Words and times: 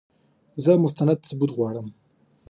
زه 0.63 0.71
مستند 0.83 1.19
ثبوت 1.29 1.51
غواړم! 1.57 1.87